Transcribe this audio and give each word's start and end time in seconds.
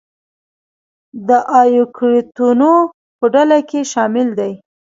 د 1.27 1.29
ایوکریوتونو 1.59 2.71
په 3.17 3.25
ډله 3.33 3.59
کې 3.69 3.79
شامل 3.91 4.27
دي. 4.39 4.51